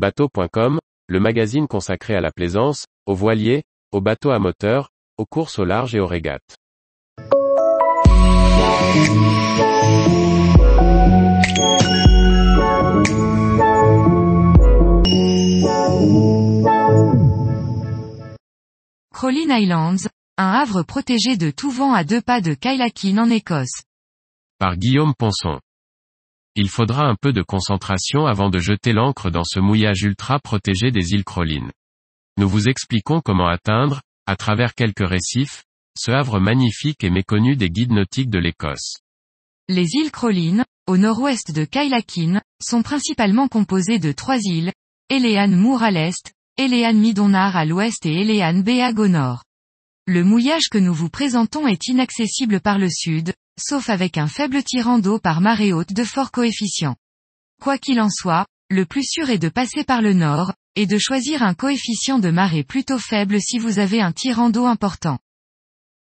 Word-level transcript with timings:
Bateau.com, 0.00 0.78
le 1.08 1.20
magazine 1.20 1.68
consacré 1.68 2.14
à 2.14 2.22
la 2.22 2.30
plaisance, 2.30 2.86
aux 3.04 3.14
voiliers, 3.14 3.64
aux 3.92 4.00
bateaux 4.00 4.30
à 4.30 4.38
moteur, 4.38 4.88
aux 5.18 5.26
courses 5.26 5.58
au 5.58 5.66
large 5.66 5.94
et 5.94 6.00
aux 6.00 6.06
régates. 6.06 6.56
Crowlin 19.12 19.54
Islands, 19.54 20.08
un 20.38 20.52
havre 20.52 20.82
protégé 20.82 21.36
de 21.36 21.50
tout 21.50 21.70
vent 21.70 21.92
à 21.92 22.04
deux 22.04 22.22
pas 22.22 22.40
de 22.40 22.54
Kyleakin 22.54 23.18
en 23.18 23.28
Écosse. 23.28 23.82
Par 24.58 24.78
Guillaume 24.78 25.12
Ponson. 25.18 25.60
Il 26.62 26.68
faudra 26.68 27.06
un 27.06 27.14
peu 27.14 27.32
de 27.32 27.40
concentration 27.40 28.26
avant 28.26 28.50
de 28.50 28.58
jeter 28.58 28.92
l'ancre 28.92 29.30
dans 29.30 29.44
ce 29.44 29.60
mouillage 29.60 30.02
ultra 30.02 30.38
protégé 30.38 30.90
des 30.90 31.14
îles 31.14 31.24
Crowlin. 31.24 31.70
Nous 32.36 32.50
vous 32.50 32.68
expliquons 32.68 33.22
comment 33.24 33.48
atteindre, 33.48 34.02
à 34.26 34.36
travers 34.36 34.74
quelques 34.74 35.08
récifs, 35.08 35.64
ce 35.96 36.10
havre 36.10 36.38
magnifique 36.38 37.02
et 37.02 37.08
méconnu 37.08 37.56
des 37.56 37.70
guides 37.70 37.92
nautiques 37.92 38.28
de 38.28 38.38
l'Écosse. 38.38 38.98
Les 39.70 39.86
îles 39.94 40.10
Crowlin, 40.10 40.62
au 40.86 40.98
nord-ouest 40.98 41.50
de 41.50 41.64
Kyleakin, 41.64 42.42
sont 42.62 42.82
principalement 42.82 43.48
composées 43.48 43.98
de 43.98 44.12
trois 44.12 44.40
îles, 44.42 44.74
Elean 45.08 45.48
Moor 45.48 45.82
à 45.82 45.90
l'est, 45.90 46.34
Elean 46.58 46.92
Midonnar 46.92 47.56
à 47.56 47.64
l'ouest 47.64 48.04
et 48.04 48.20
Elean 48.20 48.60
Beag 48.60 48.98
au 48.98 49.08
nord. 49.08 49.44
Le 50.06 50.24
mouillage 50.24 50.68
que 50.70 50.76
nous 50.76 50.92
vous 50.92 51.08
présentons 51.08 51.66
est 51.66 51.88
inaccessible 51.88 52.60
par 52.60 52.78
le 52.78 52.90
sud, 52.90 53.32
sauf 53.60 53.88
avec 53.90 54.18
un 54.18 54.26
faible 54.26 54.62
tirant 54.62 54.98
d'eau 54.98 55.18
par 55.18 55.40
marée 55.40 55.72
haute 55.72 55.92
de 55.92 56.04
fort 56.04 56.30
coefficient. 56.30 56.96
Quoi 57.60 57.78
qu'il 57.78 58.00
en 58.00 58.10
soit, 58.10 58.46
le 58.70 58.86
plus 58.86 59.04
sûr 59.04 59.30
est 59.30 59.38
de 59.38 59.48
passer 59.48 59.84
par 59.84 60.02
le 60.02 60.12
nord, 60.12 60.52
et 60.76 60.86
de 60.86 60.98
choisir 60.98 61.42
un 61.42 61.54
coefficient 61.54 62.18
de 62.18 62.30
marée 62.30 62.64
plutôt 62.64 62.98
faible 62.98 63.40
si 63.40 63.58
vous 63.58 63.78
avez 63.78 64.00
un 64.00 64.12
tirant 64.12 64.50
d'eau 64.50 64.66
important. 64.66 65.18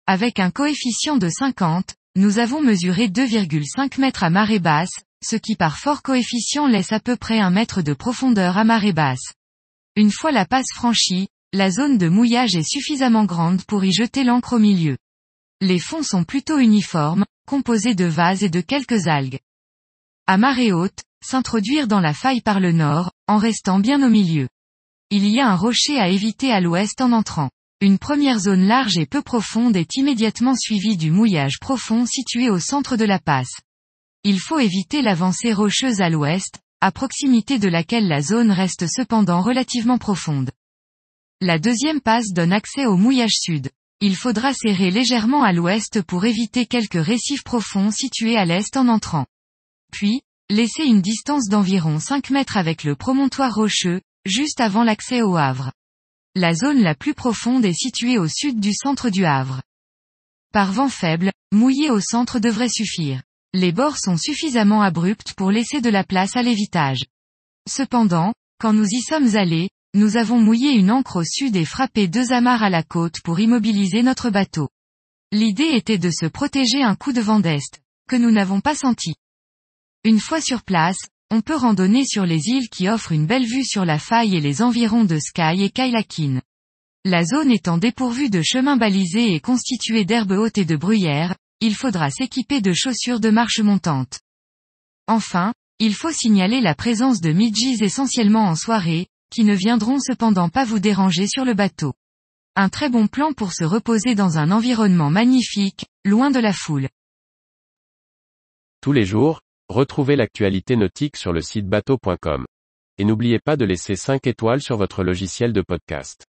Avec 0.07 0.39
un 0.39 0.51
coefficient 0.51 1.17
de 1.17 1.29
50, 1.29 1.95
nous 2.17 2.39
avons 2.39 2.63
mesuré 2.63 3.09
2,5 3.09 4.01
mètres 4.01 4.25
à 4.25 4.31
marée 4.31 4.59
basse, 4.59 5.03
ce 5.25 5.37
qui 5.37 5.57
par 5.57 5.79
fort 5.79 6.03
coefficient 6.03 6.67
laisse 6.67 6.93
à 6.93 7.01
peu 7.01 7.17
près 7.17 7.41
un 7.41 7.51
mètre 7.51 7.83
de 7.83 7.93
profondeur 7.93 8.57
à 8.57 8.65
marée 8.65 8.93
basse. 8.93 9.33
Une 9.97 10.11
fois 10.13 10.31
la 10.31 10.47
passe 10.47 10.73
franchie, 10.75 11.29
la 11.53 11.71
zone 11.71 11.99
de 11.99 12.09
mouillage 12.09 12.55
est 12.57 12.69
suffisamment 12.69 13.25
grande 13.25 13.65
pour 13.65 13.85
y 13.85 13.93
jeter 13.93 14.23
l'encre 14.23 14.55
au 14.55 14.59
milieu. 14.59 14.99
Les 15.61 15.79
fonds 15.79 16.03
sont 16.03 16.25
plutôt 16.25 16.59
uniformes, 16.59 17.25
composés 17.49 17.95
de 17.95 18.05
vases 18.05 18.43
et 18.43 18.51
de 18.51 18.61
quelques 18.61 19.07
algues. 19.07 19.39
À 20.27 20.37
marée 20.37 20.71
haute, 20.71 21.03
s'introduire 21.25 21.89
dans 21.89 22.01
la 22.01 22.13
faille 22.13 22.43
par 22.43 22.61
le 22.61 22.73
nord, 22.73 23.11
en 23.27 23.39
restant 23.39 23.79
bien 23.79 24.07
au 24.07 24.11
milieu. 24.11 24.49
Il 25.09 25.27
y 25.27 25.41
a 25.41 25.49
un 25.49 25.57
rocher 25.57 25.99
à 25.99 26.11
éviter 26.11 26.53
à 26.53 26.61
l'ouest 26.61 27.01
en 27.01 27.11
entrant. 27.11 27.49
Une 27.81 27.99
première 27.99 28.39
zone 28.39 28.67
large 28.67 28.99
et 28.99 29.07
peu 29.07 29.23
profonde 29.23 29.77
est 29.77 29.97
immédiatement 29.97 30.55
suivie 30.55 30.99
du 30.99 31.11
mouillage 31.11 31.59
profond 31.59 32.05
situé 32.05 32.51
au 32.51 32.59
centre 32.59 32.97
de 32.97 33.07
la 33.07 33.19
passe. 33.19 33.57
Il 34.25 34.41
faut 34.41 34.59
éviter 34.59 35.01
l'avancée 35.01 35.55
rocheuse 35.55 36.03
à 36.03 36.11
l'ouest, 36.11 36.61
à 36.83 36.93
proximité 36.93 37.59
de 37.59 37.69
laquelle 37.69 38.09
la 38.09 38.21
zone 38.21 38.51
reste 38.51 38.87
cependant 38.89 39.41
relativement 39.41 39.97
profonde. 39.97 40.51
La 41.41 41.59
deuxième 41.59 42.03
passe 42.03 42.35
donne 42.35 42.53
accès 42.53 42.85
au 42.85 42.99
mouillage 42.99 43.37
sud. 43.41 43.71
Il 44.01 44.15
faudra 44.15 44.53
serrer 44.53 44.93
légèrement 44.93 45.43
à 45.43 45.53
l'ouest 45.53 46.03
pour 46.03 46.25
éviter 46.25 46.67
quelques 46.67 47.05
récifs 47.05 47.43
profonds 47.43 47.91
situés 47.91 48.37
à 48.37 48.45
l'est 48.45 48.77
en 48.77 48.87
entrant. 48.87 49.27
Puis, 49.91 50.21
laissez 50.49 50.85
une 50.85 51.03
distance 51.03 51.49
d'environ 51.49 51.99
5 51.99 52.31
mètres 52.31 52.57
avec 52.57 52.85
le 52.85 52.95
promontoire 52.95 53.53
rocheux, 53.53 54.01
juste 54.25 54.61
avant 54.61 54.85
l'accès 54.85 55.23
au 55.23 55.37
Havre. 55.37 55.73
La 56.37 56.55
zone 56.55 56.81
la 56.81 56.95
plus 56.95 57.15
profonde 57.15 57.65
est 57.65 57.75
située 57.75 58.19
au 58.19 58.29
sud 58.29 58.61
du 58.61 58.73
centre 58.73 59.11
du 59.11 59.25
Havre. 59.25 59.63
Par 60.53 60.71
vent 60.71 60.89
faible, 60.89 61.33
mouiller 61.51 61.91
au 61.91 61.99
centre 61.99 62.39
devrait 62.39 62.69
suffire. 62.69 63.23
Les 63.53 63.73
bords 63.73 63.99
sont 63.99 64.17
suffisamment 64.17 64.83
abrupts 64.83 65.35
pour 65.35 65.51
laisser 65.51 65.81
de 65.81 65.91
la 65.91 66.05
place 66.05 66.37
à 66.37 66.43
l'évitage. 66.43 67.05
Cependant, 67.69 68.33
quand 68.61 68.73
nous 68.73 68.87
y 68.87 69.01
sommes 69.01 69.35
allés, 69.35 69.71
nous 69.95 70.17
avons 70.17 70.39
mouillé 70.39 70.73
une 70.73 70.91
ancre 70.91 71.17
au 71.17 71.25
sud 71.25 71.57
et 71.57 71.65
frappé 71.65 72.09
deux 72.09 72.33
amarres 72.33 72.63
à 72.63 72.71
la 72.71 72.83
côte 72.83 73.21
pour 73.25 73.41
immobiliser 73.41 74.03
notre 74.03 74.31
bateau. 74.31 74.69
L'idée 75.33 75.71
était 75.73 75.99
de 75.99 76.11
se 76.11 76.27
protéger 76.27 76.83
un 76.83 76.95
coup 76.95 77.13
de 77.13 77.21
vent 77.21 77.41
d'est, 77.41 77.83
que 78.09 78.17
nous 78.17 78.31
n'avons 78.31 78.61
pas 78.61 78.75
senti. 78.75 79.15
Une 80.05 80.21
fois 80.21 80.41
sur 80.41 80.63
place, 80.63 80.99
on 81.31 81.41
peut 81.41 81.57
randonner 81.57 82.05
sur 82.07 82.25
les 82.25 82.49
îles 82.49 82.69
qui 82.71 82.89
offrent 82.89 83.13
une 83.13 83.27
belle 83.27 83.45
vue 83.45 83.65
sur 83.65 83.85
la 83.85 83.99
faille 83.99 84.37
et 84.37 84.41
les 84.41 84.63
environs 84.63 85.05
de 85.05 85.19
Skye 85.19 85.63
et 85.63 85.71
Kyleakin. 85.71 86.41
La 87.05 87.25
zone 87.25 87.51
étant 87.51 87.79
dépourvue 87.79 88.31
de 88.31 88.43
chemins 88.43 88.77
balisés 88.77 89.35
et 89.35 89.41
constituée 89.41 90.05
d'herbes 90.05 90.33
hautes 90.33 90.59
et 90.59 90.65
de 90.65 90.77
bruyères, 90.77 91.37
il 91.61 91.75
faudra 91.75 92.11
s'équiper 92.11 92.61
de 92.61 92.73
chaussures 92.73 93.21
de 93.21 93.31
marche 93.31 93.61
montante. 93.61 94.21
Enfin, 95.07 95.53
il 95.79 95.95
faut 95.95 96.13
signaler 96.13 96.61
la 96.61 96.75
présence 96.75 97.21
de 97.21 97.33
midges 97.33 97.83
essentiellement 97.83 98.45
en 98.45 98.55
soirée, 98.55 99.09
qui 99.31 99.45
ne 99.45 99.55
viendront 99.55 99.99
cependant 99.99 100.49
pas 100.49 100.65
vous 100.65 100.79
déranger 100.79 101.27
sur 101.27 101.45
le 101.45 101.55
bateau. 101.55 101.95
Un 102.57 102.69
très 102.69 102.89
bon 102.89 103.07
plan 103.07 103.33
pour 103.33 103.53
se 103.53 103.65
reposer 103.65 104.15
dans 104.15 104.39
un 104.39 104.51
environnement 104.51 105.11
magnifique, 105.11 105.87
loin 106.05 106.31
de 106.31 106.41
la 106.41 106.53
foule. 106.53 106.89
Tous 108.81 108.93
les 108.93 109.05
jours, 109.05 109.41
retrouvez 109.69 110.17
l'actualité 110.17 110.77
nautique 110.77 111.17
sur 111.17 111.33
le 111.33 111.41
site 111.41 111.67
bateau.com. 111.67 112.47
Et 112.99 113.05
n'oubliez 113.05 113.39
pas 113.39 113.57
de 113.57 113.65
laisser 113.65 113.97
5 113.97 114.27
étoiles 114.27 114.61
sur 114.61 114.77
votre 114.77 115.05
logiciel 115.05 115.53
de 115.53 115.63
podcast. 115.63 116.27